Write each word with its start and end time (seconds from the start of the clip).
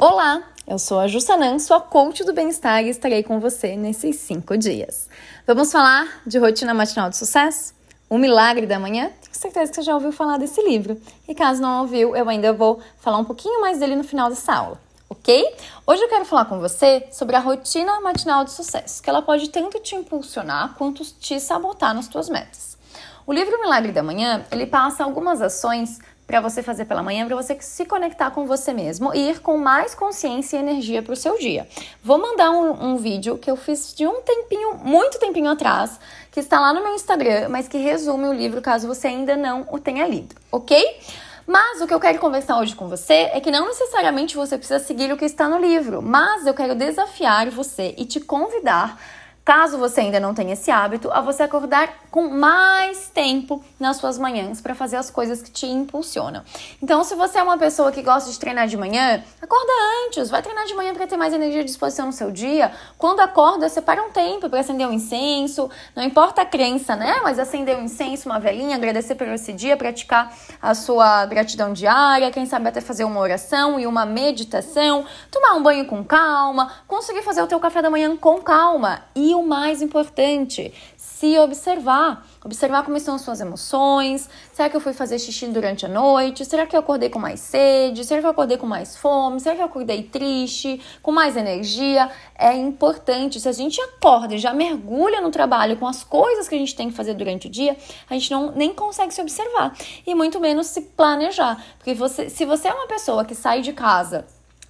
Olá, 0.00 0.44
eu 0.64 0.78
sou 0.78 1.00
a 1.00 1.08
Jussanan, 1.08 1.58
sua 1.58 1.80
coach 1.80 2.22
do 2.22 2.32
bem-estar 2.32 2.84
e 2.84 2.88
estarei 2.88 3.24
com 3.24 3.40
você 3.40 3.74
nesses 3.74 4.14
cinco 4.14 4.56
dias. 4.56 5.08
Vamos 5.44 5.72
falar 5.72 6.22
de 6.24 6.38
rotina 6.38 6.72
matinal 6.72 7.10
de 7.10 7.16
sucesso? 7.16 7.74
O 8.08 8.16
Milagre 8.16 8.64
da 8.64 8.78
Manhã? 8.78 9.10
Tenho 9.20 9.34
certeza 9.34 9.72
que 9.72 9.74
você 9.74 9.82
já 9.82 9.94
ouviu 9.94 10.12
falar 10.12 10.38
desse 10.38 10.62
livro. 10.62 11.02
E 11.26 11.34
caso 11.34 11.60
não 11.60 11.80
ouviu, 11.80 12.14
eu 12.14 12.28
ainda 12.28 12.52
vou 12.52 12.78
falar 13.00 13.18
um 13.18 13.24
pouquinho 13.24 13.60
mais 13.60 13.80
dele 13.80 13.96
no 13.96 14.04
final 14.04 14.30
dessa 14.30 14.54
aula, 14.54 14.80
ok? 15.10 15.52
Hoje 15.84 16.00
eu 16.00 16.08
quero 16.08 16.24
falar 16.24 16.44
com 16.44 16.60
você 16.60 17.08
sobre 17.10 17.34
a 17.34 17.40
rotina 17.40 18.00
matinal 18.00 18.44
de 18.44 18.52
sucesso, 18.52 19.02
que 19.02 19.10
ela 19.10 19.20
pode 19.20 19.48
tanto 19.50 19.80
te 19.80 19.96
impulsionar 19.96 20.76
quanto 20.76 21.04
te 21.04 21.40
sabotar 21.40 21.92
nas 21.92 22.06
tuas 22.06 22.28
metas. 22.28 22.78
O 23.26 23.32
livro 23.32 23.60
Milagre 23.60 23.90
da 23.90 24.04
Manhã, 24.04 24.46
ele 24.52 24.64
passa 24.64 25.02
algumas 25.02 25.42
ações 25.42 25.98
para 26.28 26.42
você 26.42 26.62
fazer 26.62 26.84
pela 26.84 27.02
manhã, 27.02 27.26
para 27.26 27.34
você 27.34 27.56
se 27.58 27.86
conectar 27.86 28.30
com 28.30 28.46
você 28.46 28.74
mesmo 28.74 29.14
e 29.14 29.30
ir 29.30 29.40
com 29.40 29.56
mais 29.56 29.94
consciência 29.94 30.58
e 30.58 30.60
energia 30.60 31.02
para 31.02 31.14
o 31.14 31.16
seu 31.16 31.38
dia. 31.38 31.66
Vou 32.04 32.18
mandar 32.18 32.50
um, 32.50 32.90
um, 32.90 32.96
vídeo 32.98 33.38
que 33.38 33.50
eu 33.50 33.56
fiz 33.56 33.94
de 33.94 34.06
um 34.06 34.20
tempinho, 34.20 34.74
muito 34.74 35.18
tempinho 35.18 35.50
atrás, 35.50 35.98
que 36.30 36.38
está 36.38 36.60
lá 36.60 36.74
no 36.74 36.82
meu 36.82 36.94
Instagram, 36.94 37.48
mas 37.48 37.66
que 37.66 37.78
resume 37.78 38.28
o 38.28 38.34
livro 38.34 38.60
caso 38.60 38.86
você 38.86 39.08
ainda 39.08 39.38
não 39.38 39.66
o 39.70 39.78
tenha 39.78 40.06
lido, 40.06 40.36
ok? 40.52 41.00
Mas 41.46 41.80
o 41.80 41.86
que 41.86 41.94
eu 41.94 42.00
quero 42.00 42.18
conversar 42.18 42.60
hoje 42.60 42.76
com 42.76 42.88
você 42.88 43.30
é 43.32 43.40
que 43.40 43.50
não 43.50 43.66
necessariamente 43.66 44.36
você 44.36 44.58
precisa 44.58 44.78
seguir 44.80 45.10
o 45.10 45.16
que 45.16 45.24
está 45.24 45.48
no 45.48 45.58
livro, 45.58 46.02
mas 46.02 46.46
eu 46.46 46.52
quero 46.52 46.74
desafiar 46.74 47.48
você 47.48 47.94
e 47.96 48.04
te 48.04 48.20
convidar 48.20 49.00
Caso 49.48 49.78
você 49.78 50.02
ainda 50.02 50.20
não 50.20 50.34
tenha 50.34 50.52
esse 50.52 50.70
hábito, 50.70 51.10
a 51.10 51.22
você 51.22 51.42
acordar 51.42 51.90
com 52.10 52.28
mais 52.28 53.08
tempo 53.08 53.64
nas 53.80 53.96
suas 53.96 54.18
manhãs 54.18 54.60
para 54.60 54.74
fazer 54.74 54.96
as 54.96 55.10
coisas 55.10 55.40
que 55.40 55.50
te 55.50 55.64
impulsionam. 55.64 56.42
Então, 56.82 57.02
se 57.02 57.14
você 57.14 57.38
é 57.38 57.42
uma 57.42 57.56
pessoa 57.56 57.90
que 57.90 58.02
gosta 58.02 58.30
de 58.30 58.38
treinar 58.38 58.68
de 58.68 58.76
manhã, 58.76 59.24
acorda 59.40 59.72
antes, 60.04 60.28
vai 60.28 60.42
treinar 60.42 60.66
de 60.66 60.74
manhã 60.74 60.92
para 60.92 61.06
ter 61.06 61.16
mais 61.16 61.32
energia 61.32 61.62
e 61.62 61.64
disposição 61.64 62.04
no 62.04 62.12
seu 62.12 62.30
dia. 62.30 62.72
Quando 62.98 63.20
acorda, 63.20 63.70
separa 63.70 64.02
um 64.02 64.10
tempo 64.10 64.50
para 64.50 64.60
acender 64.60 64.86
um 64.86 64.92
incenso, 64.92 65.70
não 65.96 66.02
importa 66.02 66.42
a 66.42 66.44
crença, 66.44 66.94
né? 66.94 67.18
Mas 67.22 67.38
acender 67.38 67.74
um 67.78 67.84
incenso, 67.84 68.28
uma 68.28 68.38
velhinha, 68.38 68.76
agradecer 68.76 69.14
por 69.14 69.28
esse 69.28 69.54
dia, 69.54 69.78
praticar 69.78 70.30
a 70.60 70.74
sua 70.74 71.24
gratidão 71.24 71.72
diária, 71.72 72.30
quem 72.30 72.44
sabe 72.44 72.68
até 72.68 72.82
fazer 72.82 73.04
uma 73.04 73.20
oração 73.20 73.80
e 73.80 73.86
uma 73.86 74.04
meditação, 74.04 75.06
tomar 75.30 75.54
um 75.54 75.62
banho 75.62 75.86
com 75.86 76.04
calma, 76.04 76.70
conseguir 76.86 77.22
fazer 77.22 77.40
o 77.40 77.46
teu 77.46 77.58
café 77.58 77.80
da 77.80 77.88
manhã 77.88 78.14
com 78.14 78.42
calma 78.42 79.04
e 79.14 79.37
o 79.40 79.46
mais 79.46 79.82
importante, 79.82 80.72
se 81.18 81.36
observar. 81.38 82.26
Observar 82.44 82.84
como 82.84 82.96
estão 82.96 83.16
as 83.16 83.22
suas 83.22 83.40
emoções. 83.40 84.30
Será 84.52 84.70
que 84.70 84.76
eu 84.76 84.80
fui 84.80 84.92
fazer 84.92 85.18
xixi 85.18 85.46
durante 85.48 85.84
a 85.84 85.88
noite? 85.88 86.44
Será 86.44 86.64
que 86.64 86.76
eu 86.76 86.80
acordei 86.80 87.10
com 87.10 87.18
mais 87.18 87.40
sede? 87.40 88.04
Será 88.04 88.20
que 88.20 88.26
eu 88.26 88.30
acordei 88.30 88.56
com 88.56 88.66
mais 88.66 88.96
fome? 88.96 89.40
Será 89.40 89.56
que 89.56 89.60
eu 89.60 89.66
acordei 89.66 90.04
triste? 90.04 90.80
Com 91.02 91.10
mais 91.10 91.36
energia? 91.36 92.08
É 92.36 92.54
importante. 92.54 93.40
Se 93.40 93.48
a 93.48 93.52
gente 93.52 93.80
acorda 93.80 94.36
e 94.36 94.38
já 94.38 94.54
mergulha 94.54 95.20
no 95.20 95.30
trabalho 95.30 95.76
com 95.76 95.88
as 95.88 96.04
coisas 96.04 96.48
que 96.48 96.54
a 96.54 96.58
gente 96.58 96.76
tem 96.76 96.88
que 96.88 96.94
fazer 96.94 97.14
durante 97.14 97.48
o 97.48 97.50
dia, 97.50 97.76
a 98.08 98.14
gente 98.14 98.30
não 98.30 98.52
nem 98.52 98.72
consegue 98.72 99.12
se 99.12 99.20
observar. 99.20 99.76
E 100.06 100.14
muito 100.14 100.38
menos 100.38 100.68
se 100.68 100.82
planejar. 100.82 101.60
Porque 101.78 101.94
você, 101.94 102.30
se 102.30 102.44
você 102.44 102.68
é 102.68 102.72
uma 102.72 102.86
pessoa 102.86 103.24
que 103.24 103.34
sai 103.34 103.60
de 103.60 103.72
casa 103.72 104.24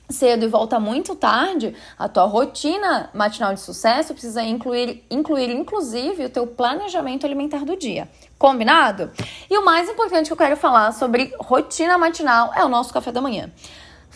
cedo 0.08 0.44
e 0.44 0.48
volta 0.48 0.80
muito 0.80 1.14
tarde, 1.14 1.74
a 1.98 2.08
tua 2.08 2.24
rotina 2.24 3.10
matinal 3.12 3.52
de 3.52 3.60
sucesso 3.60 4.12
precisa 4.12 4.42
incluir, 4.42 5.04
incluir 5.10 5.50
inclusive 5.50 6.24
o 6.24 6.30
teu 6.30 6.46
planejamento 6.46 7.26
alimentar 7.26 7.64
do 7.64 7.76
dia. 7.76 8.08
Combinado? 8.38 9.10
E 9.50 9.58
o 9.58 9.64
mais 9.64 9.88
importante 9.88 10.26
que 10.26 10.32
eu 10.32 10.36
quero 10.36 10.56
falar 10.56 10.92
sobre 10.92 11.34
rotina 11.38 11.98
matinal 11.98 12.52
é 12.54 12.64
o 12.64 12.68
nosso 12.68 12.92
café 12.92 13.12
da 13.12 13.20
manhã. 13.20 13.50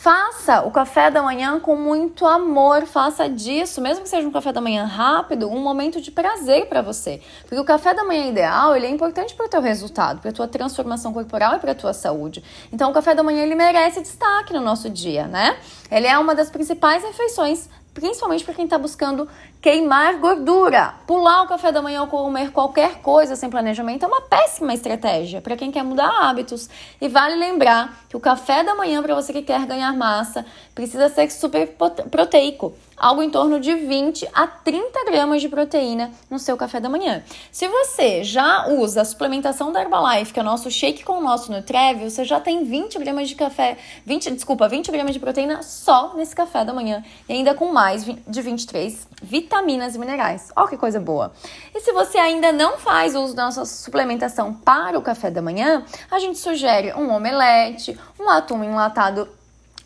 Faça 0.03 0.63
o 0.63 0.73
café 0.73 1.13
da 1.13 1.23
manhã 1.23 1.61
com 1.61 1.77
muito 1.77 2.27
amor, 2.27 2.87
faça 2.87 3.29
disso, 3.29 3.81
mesmo 3.81 4.03
que 4.03 4.09
seja 4.09 4.27
um 4.27 4.33
café 4.33 4.53
da 4.53 4.61
manhã 4.61 4.85
rápido, 4.85 5.49
um 5.49 5.61
momento 5.61 6.01
de 6.01 6.11
prazer 6.11 6.67
para 6.67 6.83
você. 6.83 7.23
Porque 7.43 7.61
o 7.61 7.65
café 7.65 7.95
da 7.95 8.03
manhã 8.03 8.27
ideal, 8.27 8.75
ele 8.75 8.87
é 8.87 8.91
importante 8.91 9.33
para 9.33 9.47
o 9.47 9.49
teu 9.49 9.61
resultado, 9.61 10.21
para 10.21 10.31
a 10.31 10.33
tua 10.33 10.49
transformação 10.49 11.13
corporal 11.13 11.55
e 11.55 11.61
para 11.61 11.71
a 11.71 11.75
tua 11.77 11.93
saúde. 11.93 12.43
Então 12.73 12.91
o 12.91 12.93
café 12.93 13.15
da 13.15 13.23
manhã 13.23 13.45
ele 13.45 13.55
merece 13.55 14.01
destaque 14.01 14.53
no 14.53 14.61
nosso 14.61 14.91
dia, 14.91 15.29
né? 15.29 15.57
Ele 15.89 16.09
é 16.09 16.19
uma 16.19 16.35
das 16.35 16.51
principais 16.51 17.05
refeições 17.05 17.69
principalmente 17.95 18.45
para 18.45 18.55
quem 18.55 18.65
está 18.65 18.79
buscando 18.79 19.29
queimar 19.63 20.19
gordura. 20.19 20.97
Pular 21.07 21.45
o 21.45 21.47
café 21.47 21.71
da 21.71 21.81
manhã 21.81 22.03
ou 22.03 22.09
comer 22.09 22.51
qualquer 22.51 22.97
coisa 22.97 23.37
sem 23.37 23.49
planejamento 23.49 24.05
é 24.05 24.09
uma 24.09 24.21
péssima 24.23 24.75
estratégia 24.75 25.41
para 25.41 25.57
quem 25.57 25.71
quer 25.71 25.85
mudar 25.85 26.09
hábitos. 26.09 26.69
E 27.01 27.09
vale 27.09 27.37
lembrar 27.37 27.97
que 28.09 28.17
o 28.17 28.21
café 28.21 28.65
da 28.65 28.75
manhã 28.75 29.01
para 29.01 29.15
você 29.15 29.33
que 29.33 29.43
quer 29.43 29.65
ganhar 29.65 29.97
massa 29.97 30.45
precisa 30.75 31.09
ser 31.09 31.31
super 31.31 31.77
proteico 32.11 32.75
algo 32.97 33.21
em 33.21 33.31
torno 33.31 33.59
de 33.59 33.75
20 33.75 34.29
a 34.33 34.47
30 34.47 35.05
gramas 35.07 35.43
de 35.43 35.49
proteína 35.49 36.13
no 36.31 36.39
seu 36.39 36.57
café 36.57 36.79
da 36.79 36.89
manhã. 36.89 37.25
Se 37.51 37.67
você 37.67 38.23
já 38.23 38.69
usa 38.69 39.01
a 39.01 39.05
suplementação 39.05 39.73
da 39.73 39.83
Herbalife, 39.83 40.33
que 40.33 40.39
é 40.39 40.43
o 40.43 40.45
nosso 40.45 40.71
shake 40.71 41.03
com 41.03 41.15
o 41.15 41.21
nosso 41.21 41.51
Nutrev, 41.51 42.09
você 42.09 42.25
já 42.25 42.39
tem 42.39 42.65
20 42.65 43.01
gramas 43.01 43.29
de 43.29 43.35
café, 43.35 43.77
20, 44.07 44.31
desculpa, 44.31 44.69
20 44.69 44.93
gramas 44.93 45.15
de 45.15 45.19
proteína 45.19 45.65
só 45.65 46.15
nesse 46.15 46.35
café 46.35 46.65
da 46.65 46.73
manhã 46.73 47.03
e 47.29 47.33
ainda 47.33 47.55
com 47.55 47.73
mais 47.73 48.05
de 48.05 48.41
23 48.41 49.09
vitaminas 49.21 49.52
e 49.61 49.99
minerais. 49.99 50.51
Olha 50.57 50.69
que 50.69 50.77
coisa 50.77 50.99
boa. 50.99 51.33
E 51.75 51.81
se 51.81 51.93
você 51.93 52.19
ainda 52.19 52.53
não 52.53 52.79
faz 52.79 53.15
uso 53.15 53.35
da 53.35 53.45
nossa 53.45 53.65
suplementação 53.65 54.55
para 54.55 54.99
o 54.99 55.03
café 55.03 55.31
da 55.31 55.43
manhã, 55.43 55.85
a 56.11 56.19
gente 56.19 56.39
sugere 56.39 56.93
um 56.95 57.11
omelete, 57.11 57.99
um 58.19 58.31
atum 58.31 58.65
enlatado 58.65 59.29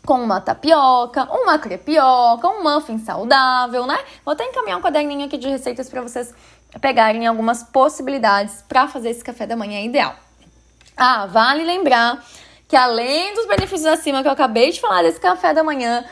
com 0.05 0.21
uma 0.21 0.39
tapioca, 0.39 1.27
uma 1.29 1.59
crepioca, 1.59 2.47
um 2.47 2.63
muffin 2.63 2.97
saudável, 2.97 3.85
né? 3.85 3.99
Vou 4.23 4.31
até 4.31 4.45
encaminhar 4.45 4.79
um 4.79 4.81
caderninho 4.81 5.25
aqui 5.25 5.37
de 5.37 5.49
receitas 5.49 5.89
para 5.89 6.01
vocês 6.01 6.33
pegarem 6.79 7.27
algumas 7.27 7.61
possibilidades 7.63 8.63
para 8.67 8.87
fazer 8.87 9.09
esse 9.09 9.23
café 9.23 9.45
da 9.45 9.57
manhã 9.57 9.81
ideal. 9.81 10.15
Ah, 10.95 11.25
vale 11.25 11.63
lembrar 11.63 12.23
que 12.67 12.75
além 12.75 13.33
dos 13.33 13.45
benefícios 13.45 13.85
acima 13.85 14.21
que 14.21 14.27
eu 14.27 14.31
acabei 14.31 14.71
de 14.71 14.79
falar 14.79 15.03
desse 15.03 15.19
café 15.19 15.53
da 15.53 15.63
manhã, 15.63 16.05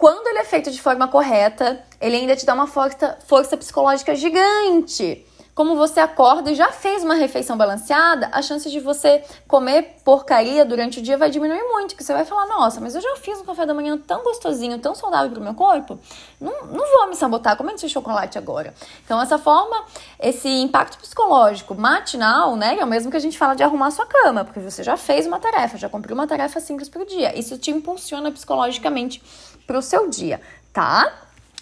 quando 0.00 0.26
ele 0.28 0.38
é 0.38 0.44
feito 0.44 0.70
de 0.70 0.80
forma 0.80 1.06
correta, 1.08 1.78
ele 2.00 2.16
ainda 2.16 2.34
te 2.34 2.46
dá 2.46 2.54
uma 2.54 2.66
força, 2.66 3.18
força 3.26 3.54
psicológica 3.54 4.16
gigante 4.16 5.26
como 5.60 5.76
você 5.76 6.00
acorda 6.00 6.50
e 6.50 6.54
já 6.54 6.72
fez 6.72 7.04
uma 7.04 7.12
refeição 7.12 7.54
balanceada, 7.54 8.30
a 8.32 8.40
chance 8.40 8.70
de 8.70 8.80
você 8.80 9.22
comer 9.46 9.96
porcaria 10.02 10.64
durante 10.64 11.00
o 11.00 11.02
dia 11.02 11.18
vai 11.18 11.28
diminuir 11.28 11.62
muito. 11.64 11.94
Que 11.94 12.02
você 12.02 12.14
vai 12.14 12.24
falar, 12.24 12.46
nossa, 12.46 12.80
mas 12.80 12.94
eu 12.94 13.00
já 13.02 13.16
fiz 13.16 13.38
um 13.40 13.44
café 13.44 13.66
da 13.66 13.74
manhã 13.74 13.98
tão 13.98 14.22
gostosinho, 14.22 14.78
tão 14.78 14.94
saudável 14.94 15.30
para 15.30 15.38
o 15.40 15.42
meu 15.42 15.52
corpo, 15.52 15.98
não, 16.40 16.66
não 16.66 16.96
vou 16.96 17.08
me 17.08 17.14
sabotar 17.14 17.58
comendo 17.58 17.76
esse 17.76 17.90
chocolate 17.90 18.38
agora. 18.38 18.72
Então, 19.04 19.20
essa 19.20 19.36
forma, 19.36 19.84
esse 20.18 20.48
impacto 20.48 20.96
psicológico 20.98 21.74
matinal, 21.74 22.56
né, 22.56 22.78
é 22.78 22.84
o 22.84 22.88
mesmo 22.88 23.10
que 23.10 23.16
a 23.18 23.20
gente 23.20 23.36
fala 23.36 23.54
de 23.54 23.62
arrumar 23.62 23.90
sua 23.90 24.06
cama, 24.06 24.46
porque 24.46 24.60
você 24.60 24.82
já 24.82 24.96
fez 24.96 25.26
uma 25.26 25.38
tarefa, 25.38 25.76
já 25.76 25.90
cumpriu 25.90 26.14
uma 26.14 26.26
tarefa 26.26 26.58
simples 26.58 26.88
para 26.88 27.02
o 27.02 27.04
dia. 27.04 27.38
Isso 27.38 27.58
te 27.58 27.70
impulsiona 27.70 28.32
psicologicamente 28.32 29.22
para 29.70 29.78
o 29.78 29.82
seu 29.82 30.10
dia, 30.10 30.40
tá? 30.72 31.12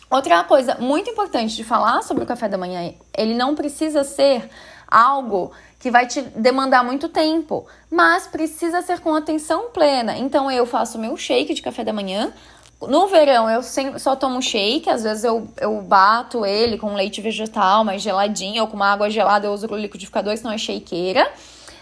Outra 0.09 0.43
coisa 0.43 0.77
muito 0.81 1.11
importante 1.11 1.55
de 1.55 1.63
falar 1.63 2.01
sobre 2.01 2.25
o 2.25 2.27
café 2.27 2.49
da 2.49 2.57
manhã, 2.57 2.95
ele 3.15 3.35
não 3.35 3.55
precisa 3.55 4.03
ser 4.03 4.49
algo 4.91 5.53
que 5.79 5.91
vai 5.91 6.07
te 6.07 6.23
demandar 6.23 6.83
muito 6.83 7.11
tempo, 7.11 7.67
mas 7.91 8.27
precisa 8.27 8.81
ser 8.81 9.01
com 9.01 9.15
atenção 9.15 9.69
plena. 9.75 10.17
Então 10.17 10.51
eu 10.51 10.65
faço 10.65 10.99
meu 10.99 11.19
shake 11.19 11.53
de 11.53 11.61
café 11.61 11.85
da 11.85 11.93
manhã. 11.93 12.33
No 12.81 13.09
verão 13.09 13.51
eu 13.51 13.63
só 13.99 14.17
tomo 14.17 14.41
shake, 14.41 14.89
às 14.89 15.03
vezes 15.03 15.25
eu, 15.25 15.47
eu 15.61 15.83
bato 15.83 16.47
ele 16.47 16.79
com 16.79 16.95
leite 16.95 17.21
vegetal, 17.21 17.85
mais 17.85 18.01
geladinho, 18.01 18.63
ou 18.63 18.69
com 18.69 18.77
uma 18.77 18.91
água 18.91 19.11
gelada 19.11 19.47
eu 19.47 19.53
uso 19.53 19.67
o 19.71 19.77
liquidificador, 19.77 20.35
senão 20.35 20.53
é 20.53 20.57
shakeira. 20.57 21.31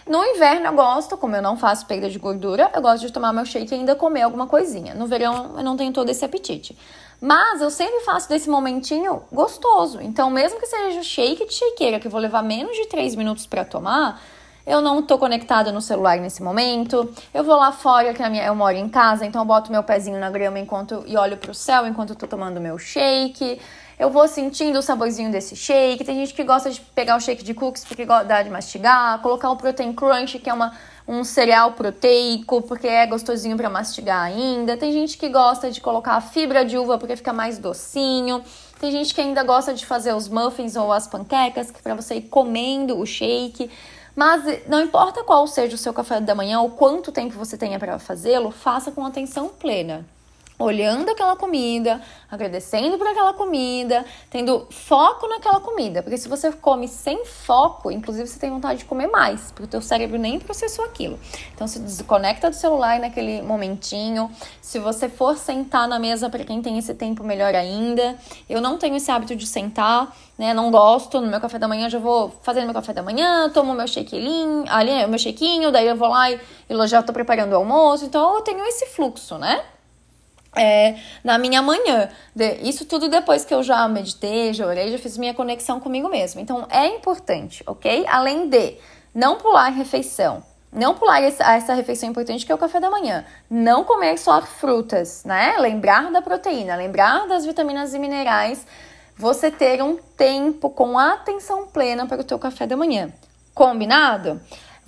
No 0.07 0.23
inverno 0.23 0.67
eu 0.67 0.73
gosto, 0.73 1.17
como 1.17 1.35
eu 1.35 1.41
não 1.41 1.57
faço 1.57 1.85
perda 1.85 2.09
de 2.09 2.17
gordura, 2.17 2.71
eu 2.73 2.81
gosto 2.81 3.05
de 3.05 3.11
tomar 3.11 3.33
meu 3.33 3.45
shake 3.45 3.73
e 3.73 3.77
ainda 3.77 3.95
comer 3.95 4.21
alguma 4.21 4.47
coisinha. 4.47 4.93
No 4.93 5.05
verão 5.05 5.55
eu 5.57 5.63
não 5.63 5.75
tenho 5.75 5.91
todo 5.91 6.09
esse 6.09 6.23
apetite. 6.23 6.77
Mas 7.19 7.61
eu 7.61 7.69
sempre 7.69 8.01
faço 8.01 8.29
desse 8.29 8.49
momentinho 8.49 9.23
gostoso. 9.31 9.99
Então, 10.01 10.29
mesmo 10.29 10.59
que 10.59 10.67
seja 10.67 11.03
shake 11.03 11.45
de 11.45 11.53
shakeira, 11.53 11.99
que 11.99 12.07
eu 12.07 12.11
vou 12.11 12.21
levar 12.21 12.43
menos 12.43 12.75
de 12.75 12.85
3 12.85 13.15
minutos 13.15 13.45
para 13.47 13.65
tomar, 13.65 14.21
eu 14.67 14.81
não 14.81 15.01
tô 15.01 15.17
conectada 15.17 15.71
no 15.71 15.81
celular 15.81 16.17
nesse 16.19 16.43
momento. 16.43 17.11
Eu 17.33 17.43
vou 17.43 17.55
lá 17.55 17.71
fora, 17.71 18.13
que 18.13 18.21
na 18.21 18.29
minha, 18.29 18.45
eu 18.45 18.53
moro 18.53 18.75
em 18.75 18.87
casa, 18.87 19.25
então 19.25 19.41
eu 19.41 19.45
boto 19.45 19.71
meu 19.71 19.81
pezinho 19.81 20.19
na 20.19 20.29
grama 20.29 20.59
enquanto 20.59 21.03
e 21.07 21.17
olho 21.17 21.37
pro 21.37 21.53
céu 21.53 21.87
enquanto 21.87 22.11
eu 22.11 22.15
tô 22.15 22.27
tomando 22.27 22.61
meu 22.61 22.77
shake. 22.77 23.59
Eu 23.99 24.11
vou 24.11 24.27
sentindo 24.27 24.77
o 24.77 24.81
saborzinho 24.81 25.31
desse 25.31 25.55
shake. 25.55 26.03
Tem 26.03 26.15
gente 26.15 26.33
que 26.33 26.43
gosta 26.43 26.69
de 26.69 26.79
pegar 26.79 27.17
o 27.17 27.19
shake 27.19 27.43
de 27.43 27.53
cookies 27.53 27.83
porque 27.83 28.05
gosta 28.05 28.43
de 28.43 28.49
mastigar, 28.49 29.19
colocar 29.21 29.49
o 29.49 29.55
protein 29.55 29.91
crunch, 29.91 30.37
que 30.37 30.49
é 30.49 30.53
uma 30.53 30.73
um 31.07 31.23
cereal 31.23 31.71
proteico, 31.71 32.61
porque 32.63 32.85
é 32.85 33.07
gostosinho 33.07 33.55
para 33.55 33.69
mastigar 33.69 34.23
ainda. 34.23 34.75
Tem 34.75 34.91
gente 34.91 35.17
que 35.17 35.29
gosta 35.29 35.71
de 35.71 35.79
colocar 35.79 36.15
a 36.15 36.21
fibra 36.21 36.65
de 36.65 36.77
uva 36.77 36.97
porque 36.97 37.15
fica 37.15 37.31
mais 37.31 37.57
docinho. 37.57 38.43
Tem 38.79 38.91
gente 38.91 39.15
que 39.15 39.21
ainda 39.21 39.41
gosta 39.43 39.73
de 39.73 39.85
fazer 39.85 40.13
os 40.13 40.27
muffins 40.27 40.75
ou 40.75 40.91
as 40.91 41.07
panquecas, 41.07 41.71
que 41.71 41.81
para 41.81 41.95
você 41.95 42.15
ir 42.15 42.23
comendo 42.23 42.99
o 42.99 43.05
shake. 43.05 43.71
Mas 44.13 44.43
não 44.67 44.81
importa 44.81 45.23
qual 45.23 45.47
seja 45.47 45.75
o 45.75 45.77
seu 45.77 45.93
café 45.93 46.19
da 46.19 46.35
manhã 46.35 46.59
ou 46.59 46.71
quanto 46.71 47.11
tempo 47.11 47.35
você 47.37 47.57
tenha 47.57 47.79
para 47.79 47.97
fazê-lo, 47.99 48.51
faça 48.51 48.91
com 48.91 49.05
atenção 49.05 49.47
plena. 49.47 50.05
Olhando 50.59 51.09
aquela 51.09 51.35
comida, 51.35 52.01
agradecendo 52.29 52.97
por 52.97 53.05
aquela 53.05 53.33
comida, 53.33 54.03
tendo 54.29 54.65
foco 54.71 55.27
naquela 55.27 55.59
comida. 55.59 56.01
Porque 56.01 56.17
se 56.17 56.27
você 56.27 56.51
come 56.51 56.87
sem 56.87 57.25
foco, 57.25 57.91
inclusive 57.91 58.27
você 58.27 58.39
tem 58.39 58.49
vontade 58.49 58.79
de 58.79 58.85
comer 58.85 59.07
mais, 59.07 59.51
porque 59.51 59.63
o 59.63 59.67
teu 59.67 59.81
cérebro 59.81 60.17
nem 60.17 60.39
processou 60.39 60.83
aquilo. 60.85 61.19
Então 61.53 61.67
se 61.67 61.79
desconecta 61.79 62.49
do 62.49 62.55
celular 62.55 62.99
naquele 62.99 63.41
momentinho. 63.43 64.31
Se 64.59 64.79
você 64.79 65.07
for 65.07 65.37
sentar 65.37 65.87
na 65.87 65.99
mesa 65.99 66.29
para 66.29 66.43
quem 66.43 66.61
tem 66.61 66.77
esse 66.77 66.93
tempo, 66.95 67.23
melhor 67.23 67.53
ainda. 67.53 68.17
Eu 68.49 68.59
não 68.59 68.77
tenho 68.77 68.95
esse 68.95 69.11
hábito 69.11 69.35
de 69.35 69.45
sentar, 69.45 70.15
né? 70.37 70.53
Não 70.55 70.71
gosto. 70.71 71.21
No 71.21 71.27
meu 71.27 71.39
café 71.39 71.59
da 71.59 71.67
manhã 71.67 71.87
já 71.87 71.99
vou 71.99 72.33
fazendo 72.41 72.65
meu 72.65 72.73
café 72.73 72.93
da 72.93 73.03
manhã, 73.03 73.49
tomo 73.53 73.73
meu 73.73 73.87
shakezinho, 73.87 74.65
ali, 74.69 75.05
meu 75.05 75.19
shakezinho, 75.19 75.71
daí 75.71 75.87
eu 75.87 75.95
vou 75.95 76.09
lá 76.09 76.31
e, 76.31 76.39
e 76.67 76.87
já 76.87 77.03
tô 77.03 77.13
preparando 77.13 77.53
o 77.53 77.57
almoço. 77.57 78.05
Então 78.05 78.35
eu 78.35 78.41
tenho 78.41 78.65
esse 78.65 78.87
fluxo, 78.87 79.37
né? 79.37 79.63
É, 80.57 80.95
na 81.23 81.37
minha 81.37 81.61
manhã. 81.61 82.09
Isso 82.61 82.85
tudo 82.85 83.09
depois 83.09 83.45
que 83.45 83.53
eu 83.53 83.63
já 83.63 83.87
meditei, 83.87 84.53
já 84.53 84.65
orei, 84.65 84.91
já 84.91 84.97
fiz 84.97 85.17
minha 85.17 85.33
conexão 85.33 85.79
comigo 85.79 86.09
mesmo. 86.09 86.41
Então 86.41 86.67
é 86.69 86.87
importante, 86.87 87.63
ok? 87.65 88.05
Além 88.07 88.49
de 88.49 88.75
não 89.13 89.37
pular 89.37 89.69
refeição, 89.69 90.43
não 90.71 90.93
pular 90.93 91.21
essa, 91.21 91.43
essa 91.43 91.73
refeição 91.73 92.09
importante 92.09 92.45
que 92.45 92.51
é 92.51 92.55
o 92.55 92.57
café 92.57 92.79
da 92.79 92.89
manhã. 92.89 93.25
Não 93.49 93.83
comer 93.83 94.17
só 94.17 94.41
frutas, 94.41 95.23
né? 95.23 95.55
Lembrar 95.57 96.11
da 96.11 96.21
proteína, 96.21 96.75
lembrar 96.75 97.27
das 97.27 97.45
vitaminas 97.45 97.93
e 97.93 97.99
minerais. 97.99 98.65
Você 99.15 99.49
ter 99.49 99.81
um 99.81 99.97
tempo 100.15 100.69
com 100.69 100.99
atenção 100.99 101.65
plena 101.67 102.05
para 102.05 102.21
o 102.21 102.23
teu 102.23 102.37
café 102.37 102.67
da 102.67 102.77
manhã. 102.77 103.11
Combinado? 103.53 104.39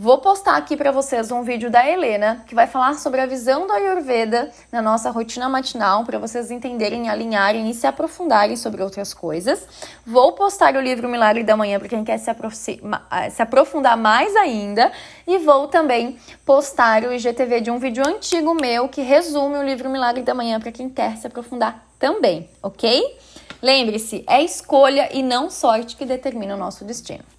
Vou 0.02 0.20
postar 0.20 0.56
aqui 0.56 0.78
para 0.78 0.94
vocês 0.94 1.30
um 1.30 1.44
vídeo 1.44 1.70
da 1.70 1.86
Helena 1.86 2.42
que 2.48 2.56
vai 2.56 2.66
falar 2.66 2.94
sobre 2.94 3.20
a 3.20 3.26
visão 3.26 3.68
do 3.68 3.74
Ayurveda 3.74 4.50
na 4.72 4.82
nossa 4.82 5.12
rotina 5.12 5.50
matinal 5.50 6.06
para 6.06 6.18
vocês 6.18 6.50
entenderem, 6.50 7.10
alinharem 7.10 7.70
e 7.70 7.74
se 7.74 7.86
aprofundarem 7.86 8.56
sobre 8.56 8.82
outras 8.82 9.14
coisas. 9.14 9.62
Vou 10.08 10.32
postar 10.32 10.78
o 10.78 10.80
livro 10.80 11.10
Milagre 11.10 11.44
da 11.44 11.58
Manhã 11.58 11.78
para 11.78 11.90
quem 11.90 12.06
quer 12.06 12.18
se, 12.18 12.30
eh, 12.32 13.30
se, 13.30 13.42
aprofundar 13.42 13.98
mais 13.98 14.34
ainda 14.38 14.90
e 15.28 15.38
vou 15.40 15.68
também 15.68 16.18
postar 16.46 17.04
o 17.04 17.12
IGTV 17.12 17.60
de 17.60 17.70
um 17.70 17.78
vídeo 17.78 18.08
antigo 18.08 18.54
meu 18.54 18.88
que 18.88 19.02
resume 19.02 19.58
o 19.58 19.64
livro 19.64 19.90
Milagre 19.90 20.24
da 20.24 20.34
Manhã 20.34 20.62
para 20.62 20.72
quem 20.72 20.90
quer 20.90 21.18
se 21.18 21.28
aprofundar 21.28 21.86
também, 22.00 22.50
ok? 22.64 23.18
Lembre-se, 23.62 24.24
é 24.30 24.42
escolha 24.42 25.10
e 25.12 25.22
não 25.22 25.50
sorte 25.50 25.98
que 25.98 26.06
determina 26.06 26.56
o 26.56 26.58
nosso 26.58 26.86
destino. 26.86 27.39